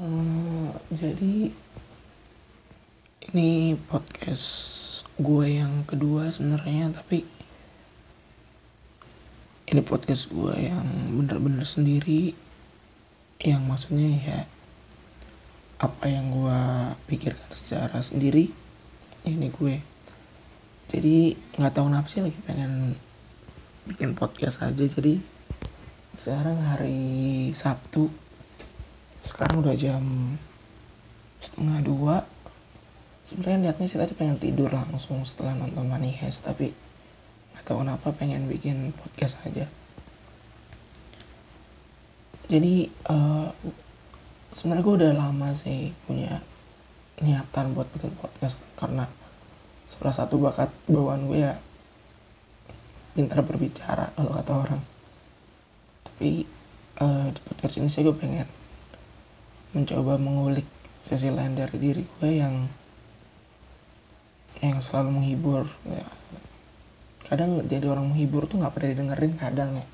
Eh, 0.00 0.72
jadi 0.96 1.52
ini 3.28 3.76
podcast 3.84 4.48
gue 5.20 5.60
yang 5.60 5.84
kedua 5.84 6.32
sebenarnya 6.32 6.88
tapi 6.88 7.20
ini 9.68 9.80
podcast 9.84 10.32
gue 10.32 10.56
yang 10.56 10.88
bener-bener 11.20 11.68
sendiri. 11.68 12.32
Yang 13.44 13.60
maksudnya 13.60 14.08
ya 14.08 14.40
apa 15.84 16.08
yang 16.08 16.32
gue 16.32 16.60
pikirkan 17.04 17.52
secara 17.52 18.00
sendiri 18.00 18.48
ini 19.28 19.52
gue. 19.52 19.84
Jadi 20.88 21.36
nggak 21.60 21.76
tahu 21.76 21.92
kenapa 21.92 22.08
sih 22.08 22.24
lagi 22.24 22.40
pengen 22.48 22.96
bikin 23.84 24.16
podcast 24.16 24.64
aja. 24.64 24.80
Jadi 24.80 25.20
sekarang 26.16 26.56
hari 26.56 27.52
Sabtu 27.52 28.29
sekarang 29.20 29.60
udah 29.60 29.76
jam 29.76 30.02
setengah 31.40 31.80
dua. 31.84 32.16
Sebenarnya 33.28 33.70
niatnya 33.70 33.86
sih 33.86 34.00
tadi 34.00 34.16
pengen 34.16 34.40
tidur 34.40 34.72
langsung 34.72 35.22
setelah 35.22 35.54
nonton 35.54 35.86
Money 35.86 36.10
Heist 36.18 36.42
tapi 36.42 36.74
nggak 37.54 37.62
tahu 37.62 37.84
kenapa 37.84 38.10
pengen 38.16 38.48
bikin 38.50 38.90
podcast 38.96 39.38
aja. 39.46 39.68
Jadi 42.50 42.90
uh, 43.06 43.54
sebenarnya 44.50 44.82
gue 44.82 44.94
udah 44.98 45.12
lama 45.14 45.54
sih 45.54 45.94
punya 46.10 46.42
niatan 47.22 47.76
buat 47.78 47.86
bikin 47.94 48.10
podcast 48.18 48.58
karena 48.74 49.06
salah 49.86 50.14
satu 50.14 50.40
bakat 50.42 50.72
bawaan 50.90 51.30
gue 51.30 51.46
ya 51.46 51.54
pintar 53.14 53.46
berbicara 53.46 54.10
kalau 54.18 54.34
kata 54.34 54.52
orang. 54.66 54.82
Tapi 56.02 56.42
uh, 56.98 57.30
di 57.30 57.40
podcast 57.46 57.78
ini 57.78 57.86
sih 57.86 58.02
gue 58.02 58.16
pengen 58.16 58.48
mencoba 59.70 60.18
mengulik 60.18 60.66
sisi 61.00 61.30
lain 61.30 61.54
dari 61.54 61.76
diri 61.78 62.02
gue 62.02 62.30
yang 62.30 62.66
yang 64.60 64.76
selalu 64.84 65.16
menghibur 65.16 65.64
ya. 65.88 66.04
kadang 67.24 67.64
jadi 67.64 67.88
orang 67.88 68.12
menghibur 68.12 68.44
tuh 68.44 68.60
nggak 68.60 68.74
pernah 68.74 68.90
didengerin 68.92 69.34
kadang 69.38 69.70
ya. 69.80 69.86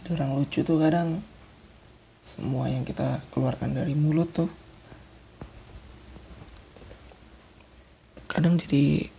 Jadi 0.00 0.08
orang 0.20 0.30
lucu 0.38 0.60
tuh 0.62 0.78
kadang 0.78 1.24
semua 2.20 2.68
yang 2.68 2.84
kita 2.84 3.24
keluarkan 3.32 3.74
dari 3.74 3.96
mulut 3.96 4.28
tuh 4.30 4.50
kadang 8.30 8.54
jadi 8.60 9.10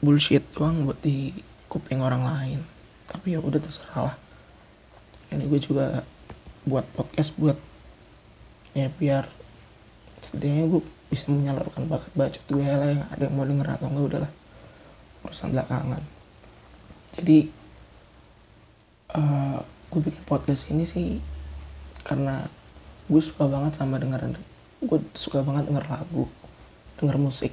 bullshit 0.00 0.46
doang 0.56 0.88
buat 0.88 0.96
di 1.04 1.36
kuping 1.68 2.00
orang 2.00 2.24
lain. 2.24 2.60
Tapi 3.04 3.36
ya 3.36 3.42
udah 3.44 3.60
terserah 3.60 4.14
lah. 4.14 4.16
Ini 5.28 5.44
gue 5.44 5.60
juga 5.60 6.00
buat 6.64 6.88
podcast 6.96 7.36
buat 7.36 7.67
ya 8.78 8.88
biar 8.94 9.26
setidaknya 10.22 10.70
gue 10.70 10.82
bisa 11.08 11.32
menyalurkan 11.32 11.88
bakat 11.88 12.12
bacot 12.14 12.44
gue 12.46 12.62
lah 12.62 12.88
yang 12.92 13.04
ada 13.08 13.22
yang 13.26 13.34
mau 13.34 13.46
denger 13.48 13.68
atau 13.74 13.86
enggak 13.90 14.06
udahlah. 14.12 14.32
Urusan 15.24 15.50
belakangan. 15.50 16.02
Jadi 17.18 17.38
uh, 19.16 19.58
gue 19.88 20.00
bikin 20.04 20.22
podcast 20.28 20.68
ini 20.68 20.84
sih 20.84 21.18
karena 22.04 22.44
gue 23.08 23.22
suka 23.24 23.48
banget 23.48 23.80
sama 23.80 23.96
denger 23.96 24.36
gue 24.78 24.98
suka 25.16 25.42
banget 25.42 25.72
denger 25.72 25.86
lagu 25.88 26.28
denger 27.00 27.16
musik. 27.18 27.52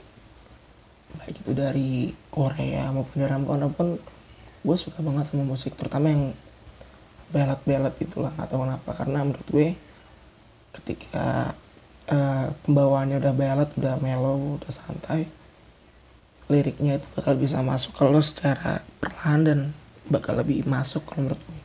Baik 1.15 1.41
itu 1.41 1.51
dari 1.55 2.11
Korea 2.27 2.91
maupun 2.91 3.17
dari 3.23 3.33
mana 3.39 3.71
pun 3.71 3.95
gue 4.65 4.77
suka 4.77 4.99
banget 4.99 5.31
sama 5.31 5.47
musik 5.47 5.79
terutama 5.79 6.11
yang 6.11 6.23
belat-belat 7.31 7.95
itulah 8.03 8.35
atau 8.35 8.61
kenapa. 8.61 8.91
Karena 8.93 9.23
menurut 9.23 9.47
gue 9.47 9.67
ketika 10.75 11.55
uh, 12.11 12.47
pembawaannya 12.67 13.17
udah 13.21 13.33
ballad 13.33 13.69
udah 13.79 13.95
mellow 14.01 14.59
udah 14.59 14.71
santai 14.71 15.27
liriknya 16.45 17.01
itu 17.01 17.07
bakal 17.17 17.33
bisa 17.33 17.57
masuk 17.65 17.97
kalau 17.97 18.21
secara 18.21 18.85
perlahan 19.01 19.41
dan 19.41 19.59
bakal 20.05 20.37
lebih 20.37 20.61
masuk 20.69 21.01
kalau 21.09 21.25
menurut 21.25 21.41
gue. 21.41 21.61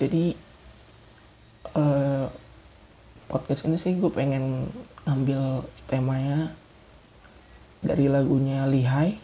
Jadi 0.00 0.24
uh, 1.72 2.28
podcast 3.28 3.64
ini 3.64 3.80
sih 3.80 3.96
gue 3.96 4.12
pengen 4.12 4.68
ngambil 5.08 5.64
temanya 5.88 6.52
dari 7.80 8.12
lagunya 8.12 8.68
Lihai 8.68 9.16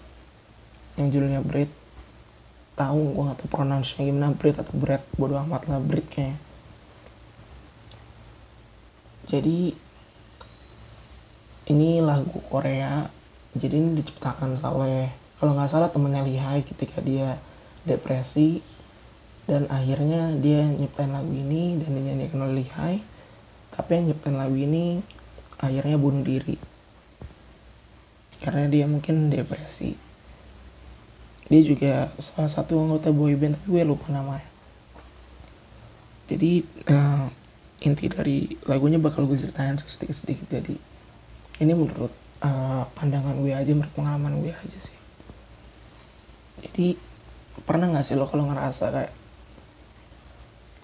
yang 0.97 1.13
judulnya 1.13 1.45
Bread. 1.45 1.69
Tahu 2.77 3.01
gue 3.17 3.25
gak 3.29 3.37
tau 3.45 3.49
pronounce 3.53 4.01
gimana 4.01 4.33
Bread 4.33 4.57
atau 4.57 4.73
Bread 4.77 5.05
bodo 5.17 5.37
amat 5.45 5.69
lah 5.69 5.81
Bread 5.81 6.09
kayaknya 6.09 6.41
jadi 9.27 9.75
ini 11.67 11.99
lagu 11.99 12.39
Korea. 12.47 13.11
Jadi 13.57 13.75
ini 13.75 13.91
diciptakan 13.99 14.55
oleh 14.71 15.11
kalau 15.43 15.53
nggak 15.59 15.71
salah 15.71 15.91
temennya 15.91 16.23
Lihai 16.23 16.63
ketika 16.63 17.03
dia 17.03 17.39
depresi. 17.83 18.63
Dan 19.47 19.71
akhirnya 19.71 20.35
dia 20.43 20.67
nyiptain 20.67 21.15
lagu 21.15 21.31
ini 21.31 21.79
dan 21.79 21.91
dinyanyikan 21.95 22.43
oleh 22.43 22.63
Lihai. 22.63 23.03
Tapi 23.75 23.91
yang 23.99 24.05
nyiptain 24.11 24.39
lagu 24.39 24.55
ini 24.55 25.03
akhirnya 25.59 25.99
bunuh 25.99 26.23
diri. 26.23 26.59
Karena 28.43 28.71
dia 28.71 28.87
mungkin 28.87 29.31
depresi. 29.31 29.95
Dia 31.47 31.63
juga 31.63 32.11
salah 32.19 32.51
satu 32.51 32.79
anggota 32.79 33.15
boyband 33.15 33.59
tapi 33.59 33.67
gue 33.71 33.83
lupa 33.87 34.11
namanya. 34.11 34.47
Jadi 36.27 36.67
uh, 36.91 37.31
inti 37.87 38.11
dari 38.11 38.51
lagunya 38.67 38.99
bakal 38.99 39.31
gue 39.31 39.39
ceritain 39.39 39.79
sedikit-sedikit. 39.79 40.51
Jadi 40.51 40.75
ini 41.63 41.73
menurut 41.73 42.11
uh, 42.43 42.83
pandangan 42.99 43.39
gue 43.39 43.55
aja 43.55 43.71
menurut 43.71 43.95
pengalaman 43.95 44.43
gue 44.43 44.51
aja 44.51 44.79
sih. 44.83 44.99
Jadi 46.67 46.99
pernah 47.63 47.95
nggak 47.95 48.05
sih 48.05 48.19
lo 48.19 48.27
kalau 48.27 48.51
ngerasa 48.51 48.91
kayak 48.91 49.15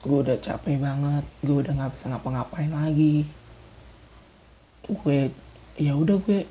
gue 0.03 0.19
udah 0.19 0.39
capek 0.39 0.79
banget 0.83 1.25
gue 1.47 1.57
udah 1.63 1.73
nggak 1.79 1.95
bisa 1.95 2.11
ngapa-ngapain 2.11 2.75
lagi 2.75 3.23
gue 4.83 5.31
ya 5.79 5.95
udah 5.95 6.17
gue 6.23 6.47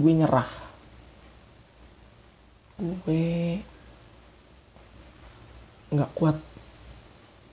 gue 0.00 0.12
nyerah. 0.16 0.48
Gue 2.80 3.60
nggak 5.92 6.10
kuat 6.16 6.36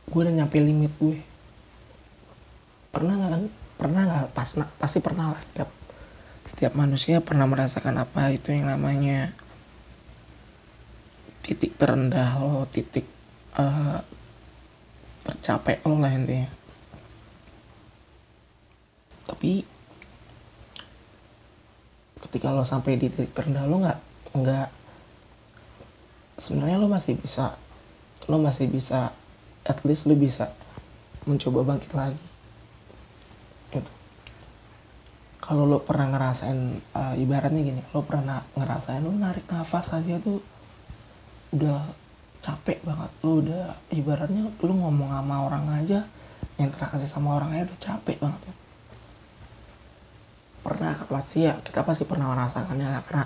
gue 0.10 0.20
udah 0.24 0.34
nyampe 0.34 0.58
limit 0.58 0.96
gue 0.98 1.29
pernah 2.90 3.14
nggak 3.18 3.32
kan? 3.32 3.44
Pernah 3.80 4.02
nggak? 4.06 4.26
Pas 4.36 4.50
pasti 4.82 5.00
pernah 5.00 5.34
lah 5.34 5.42
setiap 5.42 5.70
setiap 6.50 6.74
manusia 6.74 7.22
pernah 7.22 7.46
merasakan 7.46 8.02
apa 8.02 8.34
itu 8.34 8.50
yang 8.50 8.74
namanya 8.74 9.30
titik 11.46 11.78
terendah 11.78 12.42
lo 12.42 12.66
titik 12.70 13.06
uh, 13.58 14.02
tercapai 15.26 15.82
lo 15.86 15.98
lah 16.02 16.14
intinya. 16.14 16.50
Tapi 19.30 19.62
ketika 22.26 22.54
lo 22.54 22.66
sampai 22.66 22.98
di 22.98 23.08
titik 23.14 23.32
terendah 23.34 23.70
lo 23.70 23.82
nggak 23.82 24.00
nggak 24.36 24.70
sebenarnya 26.38 26.78
lo 26.78 26.88
masih 26.88 27.18
bisa 27.18 27.58
lo 28.30 28.38
masih 28.38 28.70
bisa 28.70 29.12
at 29.66 29.80
least 29.86 30.06
lo 30.06 30.14
bisa 30.14 30.54
mencoba 31.26 31.66
bangkit 31.66 31.92
lagi 31.94 32.22
gitu 33.74 33.92
kalau 35.50 35.66
lo 35.66 35.82
pernah 35.82 36.14
ngerasain 36.14 36.78
uh, 36.94 37.18
ibaratnya 37.18 37.66
gini 37.66 37.82
lo 37.90 38.06
pernah 38.06 38.46
ngerasain 38.54 39.02
lo 39.02 39.10
narik 39.10 39.50
nafas 39.50 39.98
aja 39.98 40.22
tuh 40.22 40.46
udah 41.58 41.90
capek 42.46 42.86
banget. 42.86 43.10
Lo 43.26 43.42
udah 43.42 43.74
ibaratnya 43.90 44.46
lo 44.46 44.74
ngomong 44.78 45.10
sama 45.10 45.50
orang 45.50 45.66
aja 45.82 46.06
yang 46.62 46.70
interaksi 46.70 47.10
sama 47.10 47.42
orang 47.42 47.58
aja 47.58 47.64
udah 47.66 47.82
capek 47.82 48.18
banget 48.22 48.42
ya. 48.46 48.56
pernah 50.60 50.94
pasti 51.10 51.50
ya 51.50 51.58
kita 51.66 51.82
pasti 51.82 52.04
pernah 52.06 52.30
merasakannya 52.30 52.88
lah 52.94 53.02
karena 53.10 53.26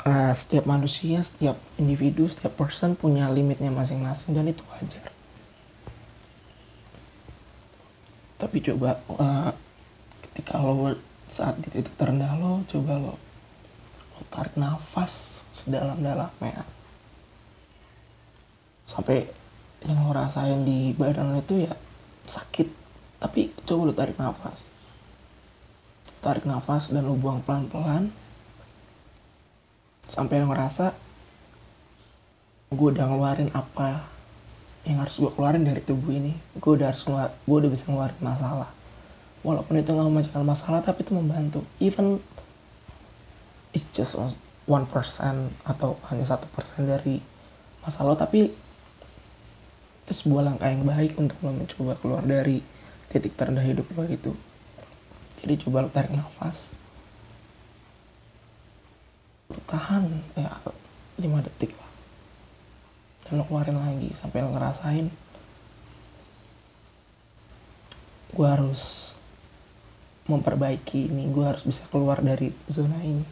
uh, 0.00 0.32
setiap 0.32 0.64
manusia 0.64 1.20
setiap 1.20 1.60
individu 1.76 2.24
setiap 2.24 2.56
person 2.56 2.96
punya 2.96 3.28
limitnya 3.28 3.68
masing-masing 3.68 4.32
dan 4.32 4.48
itu 4.48 4.64
wajar. 4.72 5.12
Tapi 8.40 8.56
coba 8.64 8.96
uh, 9.12 9.52
ketika 10.34 10.58
lo 10.58 10.98
saat 11.30 11.54
di 11.62 11.70
titik 11.70 11.94
terendah 11.94 12.34
lo 12.42 12.66
coba 12.66 12.98
lo 12.98 13.14
lo 14.18 14.20
tarik 14.34 14.58
nafas 14.58 15.46
sedalam-dalamnya. 15.54 16.66
Sampai 18.90 19.30
yang 19.86 20.02
lo 20.02 20.10
rasain 20.10 20.66
di 20.66 20.90
badan 20.98 21.34
lo 21.34 21.38
itu 21.38 21.70
ya 21.70 21.74
sakit. 22.26 22.66
Tapi 23.22 23.54
coba 23.62 23.80
lo 23.86 23.94
tarik 23.94 24.18
nafas. 24.18 24.66
Tarik 26.18 26.50
nafas 26.50 26.90
dan 26.90 27.06
lo 27.06 27.14
buang 27.14 27.38
pelan-pelan. 27.46 28.10
Sampai 30.10 30.42
lo 30.42 30.50
ngerasa 30.50 30.98
gue 32.74 32.88
udah 32.90 33.06
ngeluarin 33.06 33.54
apa 33.54 34.02
yang 34.82 34.98
harus 34.98 35.14
gue 35.22 35.30
keluarin 35.30 35.62
dari 35.62 35.78
tubuh 35.78 36.10
ini. 36.10 36.34
Gue 36.58 36.74
udah 36.74 36.90
harus 36.90 37.06
gue 37.06 37.54
udah 37.54 37.70
bisa 37.70 37.86
ngeluarin 37.86 38.18
masalah 38.18 38.83
walaupun 39.44 39.78
itu 39.78 39.92
nggak 39.92 40.08
memecahkan 40.08 40.42
masalah 40.42 40.80
tapi 40.80 41.04
itu 41.04 41.12
membantu. 41.12 41.60
Even 41.78 42.18
it's 43.76 43.86
just 43.92 44.16
one 44.64 44.88
percent 44.88 45.52
atau 45.68 46.00
hanya 46.08 46.24
satu 46.24 46.48
persen 46.50 46.88
dari 46.88 47.20
masalah 47.84 48.16
tapi 48.16 48.48
itu 50.04 50.12
sebuah 50.12 50.48
langkah 50.48 50.72
yang 50.72 50.88
baik 50.88 51.14
untuk 51.20 51.36
lo 51.44 51.52
mencoba 51.52 51.96
keluar 52.00 52.24
dari 52.24 52.64
titik 53.12 53.36
terendah 53.36 53.64
hidup 53.64 53.84
lo 53.92 54.04
gitu 54.08 54.32
jadi 55.44 55.60
coba 55.60 55.84
lo 55.84 55.92
tarik 55.92 56.08
nafas. 56.16 56.72
Lo 59.52 59.60
tahan 59.68 60.08
ya 60.32 60.56
5 61.20 61.44
detik 61.44 61.76
lah. 61.76 61.90
Dan 63.28 63.36
lo 63.36 63.44
keluarin 63.44 63.76
lagi 63.76 64.08
sampai 64.16 64.40
lo 64.40 64.56
ngerasain 64.56 65.12
gue 68.34 68.48
harus 68.50 69.03
memperbaiki 70.24 71.12
ini 71.12 71.28
gue 71.28 71.44
harus 71.44 71.64
bisa 71.64 71.84
keluar 71.92 72.24
dari 72.24 72.48
zona 72.64 72.96
ini. 73.04 73.24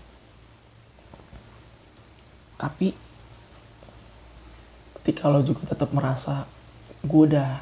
Tapi 2.60 2.92
ketika 5.00 5.32
lo 5.32 5.40
juga 5.42 5.72
tetap 5.72 5.90
merasa 5.96 6.44
gue 7.02 7.22
udah 7.32 7.58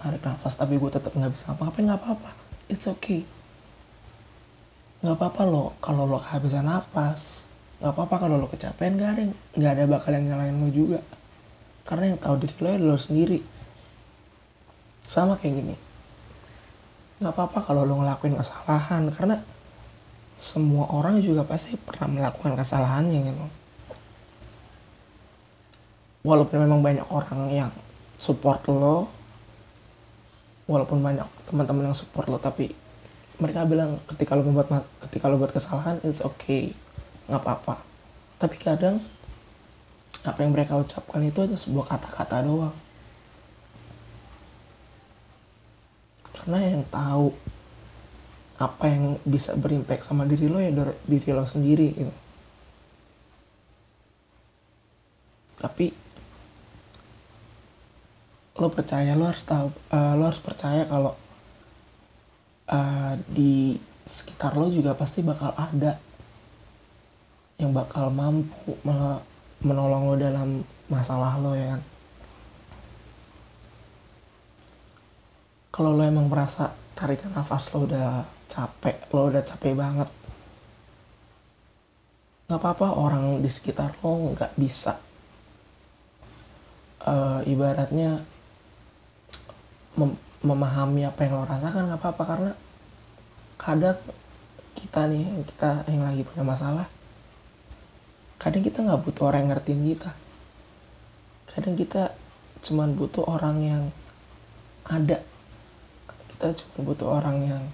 narik 0.00 0.22
nafas 0.24 0.56
tapi 0.56 0.80
gue 0.80 0.88
tetap 0.88 1.12
nggak 1.12 1.34
bisa 1.34 1.52
apa-apa 1.52 1.76
nggak 1.82 2.00
apa-apa. 2.00 2.30
It's 2.70 2.86
okay. 2.86 3.26
Nggak 5.02 5.16
apa-apa 5.18 5.42
lo 5.50 5.64
kalau 5.82 6.06
lo 6.06 6.22
kehabisan 6.22 6.70
nafas 6.70 7.44
nggak 7.82 7.92
apa-apa 7.96 8.16
kalau 8.28 8.36
lo 8.38 8.46
kecapean 8.46 9.00
ada 9.00 9.24
nggak 9.56 9.72
ada 9.76 9.84
bakal 9.90 10.14
yang 10.14 10.30
nyalain 10.30 10.54
lo 10.54 10.70
juga. 10.70 11.00
Karena 11.82 12.14
yang 12.14 12.20
tahu 12.22 12.34
diri 12.38 12.54
lo 12.62 12.68
ya 12.70 12.78
lo 12.78 12.96
sendiri. 12.96 13.38
Sama 15.10 15.34
kayak 15.34 15.54
gini 15.58 15.89
nggak 17.20 17.36
apa-apa 17.36 17.58
kalau 17.68 17.84
lo 17.84 18.00
ngelakuin 18.00 18.32
kesalahan 18.32 19.12
karena 19.12 19.36
semua 20.40 20.88
orang 20.88 21.20
juga 21.20 21.44
pasti 21.44 21.76
pernah 21.76 22.08
melakukan 22.08 22.56
kesalahannya 22.56 23.18
gitu. 23.28 23.46
Walaupun 26.24 26.56
memang 26.64 26.80
banyak 26.80 27.04
orang 27.12 27.40
yang 27.52 27.70
support 28.16 28.64
lo 28.72 29.08
walaupun 30.64 31.04
banyak 31.04 31.28
teman-teman 31.44 31.92
yang 31.92 31.96
support 31.96 32.24
lo 32.32 32.40
tapi 32.40 32.72
mereka 33.36 33.68
bilang 33.68 34.00
ketika 34.16 34.32
lo 34.32 34.44
membuat 34.44 34.88
ketika 35.08 35.28
lo 35.28 35.36
buat 35.36 35.52
kesalahan 35.52 36.00
it's 36.00 36.24
okay 36.24 36.72
nggak 37.28 37.44
apa-apa. 37.44 37.84
Tapi 38.40 38.56
kadang 38.56 38.96
apa 40.24 40.40
yang 40.40 40.56
mereka 40.56 40.80
ucapkan 40.80 41.20
itu 41.20 41.44
hanya 41.44 41.60
sebuah 41.60 41.84
kata-kata 41.84 42.48
doang 42.48 42.72
karena 46.40 46.58
yang 46.64 46.84
tahu 46.88 47.36
apa 48.60 48.84
yang 48.88 49.16
bisa 49.24 49.56
berimpact 49.56 50.04
sama 50.08 50.24
diri 50.24 50.48
lo 50.48 50.60
ya 50.60 50.72
diri 51.04 51.28
lo 51.32 51.44
sendiri 51.44 51.88
gitu. 51.96 52.14
Tapi 55.60 55.92
lo 58.60 58.68
percaya 58.68 59.16
lo 59.16 59.28
harus 59.28 59.44
tahu 59.44 59.68
uh, 59.92 60.12
lo 60.16 60.28
harus 60.28 60.40
percaya 60.40 60.84
kalau 60.84 61.16
uh, 62.68 63.16
di 63.28 63.80
sekitar 64.04 64.56
lo 64.56 64.68
juga 64.68 64.92
pasti 64.92 65.24
bakal 65.24 65.56
ada 65.56 65.96
yang 67.56 67.72
bakal 67.76 68.08
mampu 68.08 68.76
menolong 69.60 70.12
lo 70.12 70.14
dalam 70.16 70.64
masalah 70.88 71.36
lo 71.40 71.52
ya 71.52 71.76
kan 71.76 71.80
kalau 75.80 75.96
lo 75.96 76.04
emang 76.04 76.28
merasa 76.28 76.76
tarikan 76.92 77.32
nafas 77.32 77.72
lo 77.72 77.88
udah 77.88 78.20
capek 78.52 79.08
lo 79.16 79.32
udah 79.32 79.40
capek 79.40 79.72
banget 79.72 80.12
nggak 82.44 82.60
apa-apa 82.60 83.00
orang 83.00 83.40
di 83.40 83.48
sekitar 83.48 83.96
lo 84.04 84.36
nggak 84.36 84.60
bisa. 84.60 85.00
Uh, 87.00 87.40
ibaratnya 87.48 88.20
mem 89.96 90.20
memahami 90.44 91.08
apa 91.08 91.24
yang 91.24 91.40
lo 91.40 91.48
rasakan 91.48 91.88
nggak 91.88 92.00
apa-apa 92.04 92.22
karena 92.28 92.52
kadang 93.56 93.96
kita 94.76 95.00
nih 95.08 95.24
kita 95.48 95.70
yang 95.88 96.04
lagi 96.04 96.28
punya 96.28 96.44
masalah 96.44 96.92
kadang 98.36 98.60
kita 98.60 98.84
nggak 98.84 99.00
butuh 99.00 99.32
orang 99.32 99.48
yang 99.48 99.50
ngertiin 99.56 99.82
kita. 99.96 100.12
Kadang 101.56 101.72
kita 101.72 102.12
cuman 102.68 102.92
butuh 102.92 103.24
orang 103.24 103.56
yang 103.64 103.82
ada 104.84 105.29
kita 106.40 106.56
cuma 106.56 106.88
butuh 106.88 107.20
orang 107.20 107.36
yang 107.44 107.64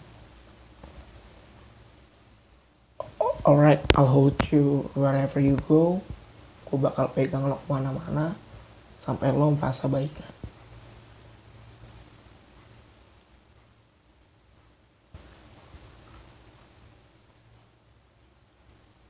alright 3.47 3.79
I'll 3.95 4.11
hold 4.11 4.35
you 4.51 4.91
wherever 4.99 5.39
you 5.39 5.55
go. 5.71 6.03
Gue 6.67 6.83
bakal 6.83 7.15
pegang 7.15 7.47
lo 7.47 7.63
ke 7.63 7.67
mana-mana 7.71 8.35
sampai 9.07 9.31
lo 9.31 9.55
merasa 9.55 9.87
baik. 9.87 10.11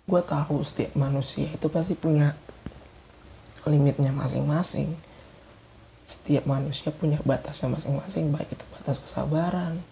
Gue 0.04 0.20
tahu 0.20 0.60
setiap 0.68 0.92
manusia 1.00 1.48
itu 1.48 1.66
pasti 1.72 1.96
punya 1.96 2.36
limitnya 3.64 4.12
masing-masing. 4.12 4.92
Setiap 6.04 6.44
manusia 6.44 6.92
punya 6.92 7.16
batasnya 7.24 7.72
masing-masing 7.72 8.28
baik 8.36 8.52
itu 8.52 8.75
batas 8.86 9.02
kesabaran 9.02 9.82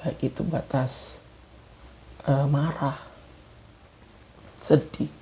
baik 0.00 0.32
itu 0.32 0.40
batas 0.40 1.20
uh, 2.24 2.48
marah 2.48 2.96
sedih. 4.56 5.12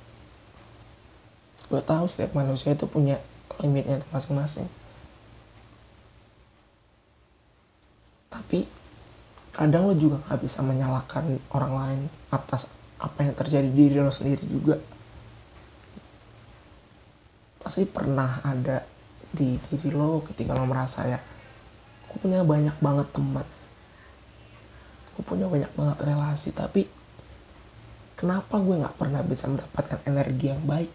Gue 1.67 1.83
tahu 1.83 2.07
setiap 2.07 2.39
manusia 2.39 2.71
itu 2.71 2.87
punya 2.87 3.19
limitnya 3.59 3.99
masing-masing. 4.15 4.71
Tapi 8.31 8.63
kadang 9.51 9.91
lo 9.91 9.99
juga 9.99 10.23
gak 10.31 10.39
bisa 10.39 10.63
menyalahkan 10.63 11.43
orang 11.51 11.73
lain 11.75 12.01
atas 12.31 12.71
apa 13.03 13.27
yang 13.27 13.35
terjadi 13.35 13.75
di 13.75 13.91
diri 13.91 13.99
lo 13.99 14.15
sendiri 14.15 14.47
juga. 14.47 14.79
Pasti 17.59 17.91
pernah 17.91 18.39
ada 18.47 18.87
di 19.35 19.59
diri 19.59 19.91
lo 19.91 20.23
ketika 20.23 20.55
lo 20.55 20.63
merasa 20.63 21.11
ya 21.11 21.34
aku 22.15 22.31
punya 22.31 22.47
banyak 22.47 22.77
banget 22.79 23.11
teman 23.11 23.47
aku 25.11 25.21
punya 25.27 25.51
banyak 25.51 25.71
banget 25.75 25.99
relasi 26.07 26.55
tapi 26.55 26.87
kenapa 28.19 28.57
gue 28.57 28.81
nggak 28.81 28.97
pernah 28.97 29.21
bisa 29.21 29.51
mendapatkan 29.51 30.01
energi 30.09 30.49
yang 30.49 30.63
baik? 30.65 30.91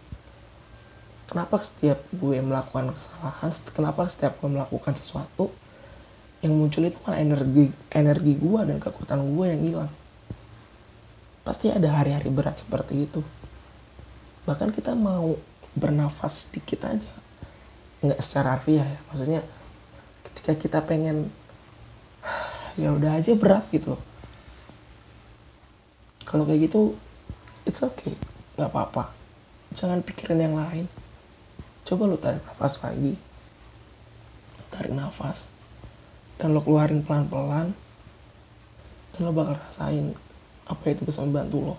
Kenapa 1.30 1.62
setiap 1.62 2.02
gue 2.10 2.42
melakukan 2.42 2.90
kesalahan 2.90 3.54
kenapa 3.70 4.10
setiap 4.10 4.34
gue 4.42 4.50
melakukan 4.50 4.98
sesuatu 4.98 5.54
yang 6.42 6.56
muncul 6.56 6.82
itu 6.82 6.98
malah 7.06 7.22
energi 7.22 7.70
energi 7.94 8.32
gue 8.34 8.60
dan 8.66 8.76
kekuatan 8.82 9.20
gue 9.36 9.46
yang 9.46 9.62
hilang. 9.62 9.92
Pasti 11.46 11.70
ada 11.70 11.86
hari-hari 12.02 12.34
berat 12.34 12.58
seperti 12.58 13.06
itu. 13.06 13.22
Bahkan 14.48 14.74
kita 14.74 14.98
mau 14.98 15.38
bernafas 15.78 16.50
sedikit 16.50 16.90
aja. 16.90 17.12
Nggak 18.02 18.20
secara 18.26 18.58
harfiah 18.58 18.84
ya 18.84 19.00
maksudnya 19.12 19.40
ketika 20.40 20.54
kita 20.56 20.78
pengen 20.80 21.28
ya 22.80 22.96
udah 22.96 23.20
aja 23.20 23.36
berat 23.36 23.68
gitu 23.68 24.00
kalau 26.30 26.46
kayak 26.46 26.70
gitu 26.70 26.94
it's 27.66 27.82
okay. 27.82 28.14
Nggak 28.54 28.70
apa-apa. 28.70 29.10
Jangan 29.74 29.98
pikirin 30.06 30.38
yang 30.38 30.54
lain. 30.54 30.86
Coba 31.82 32.06
lu 32.06 32.14
tarik 32.14 32.42
nafas 32.46 32.78
lagi 32.86 33.18
tarik 34.70 34.94
nafas 34.94 35.50
dan 36.38 36.54
lo 36.54 36.62
keluarin 36.62 37.02
pelan-pelan 37.02 37.74
dan 39.10 39.20
lo 39.26 39.34
bakal 39.34 39.58
rasain 39.58 40.14
apa 40.70 40.84
itu 40.86 41.02
bisa 41.02 41.26
membantu 41.26 41.74
lo. 41.74 41.76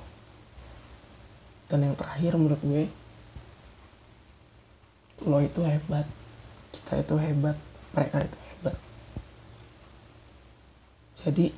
Dan 1.72 1.88
yang 1.88 1.96
terakhir 1.96 2.36
menurut 2.36 2.60
gue 2.60 2.84
lo 5.24 5.40
itu 5.40 5.64
hebat. 5.64 6.04
Kita 6.76 7.00
itu 7.00 7.16
hebat. 7.16 7.56
Mereka 7.96 8.18
itu 8.28 8.36
hebat 8.36 8.51
jadi 11.28 11.54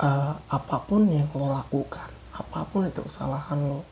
uh, 0.00 0.34
apa 0.48 0.76
pun 0.84 1.08
yang 1.08 1.28
lo 1.36 1.52
lakukan 1.52 2.08
apa 2.36 2.68
pun 2.68 2.88
itu 2.88 3.00
kesalahan 3.04 3.58
lo 3.60 3.84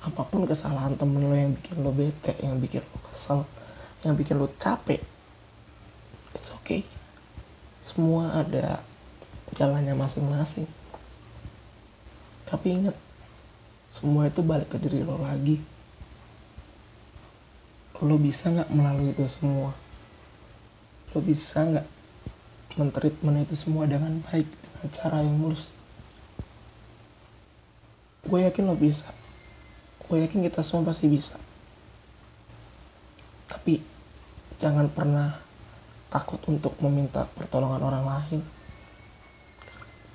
apa 0.00 0.22
pun 0.24 0.48
kesalahan 0.48 0.96
temen 0.96 1.24
lo 1.24 1.36
yang 1.36 1.52
bikin 1.56 1.76
lo 1.80 1.92
bete 1.92 2.36
yang 2.40 2.56
bikin 2.60 2.80
lo 2.80 2.98
kesel 3.12 3.44
yang 4.04 4.16
bikin 4.16 4.40
lo 4.40 4.48
capek 4.56 5.00
it's 6.34 6.50
okay. 6.54 6.86
Semua 7.82 8.44
ada 8.44 8.82
jalannya 9.56 9.94
masing-masing. 9.96 10.68
Tapi 12.46 12.66
ingat 12.80 12.96
semua 13.94 14.30
itu 14.30 14.42
balik 14.42 14.70
ke 14.70 14.78
diri 14.78 15.02
lo 15.02 15.18
lagi. 15.18 15.58
Lo 18.00 18.16
bisa 18.16 18.48
nggak 18.48 18.72
melalui 18.72 19.12
itu 19.12 19.24
semua? 19.28 19.76
Lo 21.12 21.20
bisa 21.20 21.60
nggak 21.66 21.86
mentreatment 22.80 23.44
itu 23.44 23.52
semua 23.52 23.84
dengan 23.84 24.24
baik 24.24 24.48
dengan 24.48 24.88
cara 24.88 25.20
yang 25.20 25.36
mulus. 25.36 25.68
Gue 28.24 28.48
yakin 28.48 28.64
lo 28.64 28.76
bisa. 28.76 29.12
Gue 30.08 30.24
yakin 30.24 30.48
kita 30.48 30.64
semua 30.64 30.88
pasti 30.88 31.12
bisa. 31.12 31.36
Tapi 33.52 33.84
jangan 34.56 34.88
pernah 34.88 35.36
takut 36.08 36.40
untuk 36.48 36.72
meminta 36.80 37.28
pertolongan 37.36 37.84
orang 37.84 38.04
lain. 38.08 38.40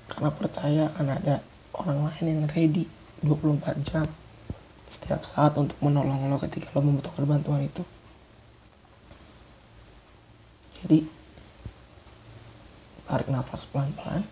Karena 0.09 0.29
percaya 0.33 0.81
akan 0.89 1.07
ada 1.13 1.45
orang 1.77 2.09
lain 2.09 2.25
yang 2.25 2.41
ready 2.49 2.89
24 3.21 3.85
jam 3.85 4.09
setiap 4.85 5.25
saat 5.25 5.57
untuk 5.57 5.75
menolong 5.81 6.29
lo 6.29 6.37
ketika 6.37 6.69
lo 6.77 6.81
membutuhkan 6.85 7.25
bantuan 7.25 7.65
itu. 7.65 7.81
Jadi 10.85 11.24
tarik 13.05 13.29
nafas 13.29 13.65
pelan-pelan. 13.69 14.25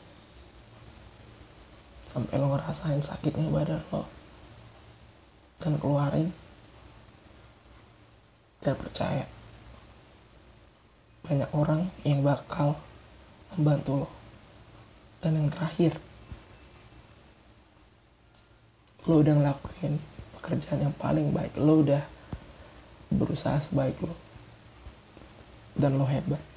Sampai 2.10 2.38
lo 2.38 2.54
ngerasain 2.54 3.02
sakitnya 3.02 3.50
badan 3.50 3.82
lo. 3.90 4.06
Dan 5.62 5.78
keluarin. 5.78 6.30
Dan 8.62 8.76
percaya. 8.78 9.26
Banyak 11.24 11.50
orang 11.54 11.90
yang 12.06 12.22
bakal 12.22 12.78
membantu 13.56 14.06
lo. 14.06 14.10
Dan 15.22 15.40
yang 15.40 15.50
terakhir 15.54 15.96
lo 19.04 19.20
udah 19.20 19.36
ngelakuin 19.36 20.00
pekerjaan 20.40 20.90
yang 20.90 20.96
paling 20.98 21.30
baik. 21.34 21.54
Lo 21.58 21.82
udah 21.82 22.04
berusaha 23.14 23.58
sebaik 23.62 23.98
lo. 24.02 24.14
Dan 25.74 25.98
lo 25.98 26.06
hebat 26.06 26.53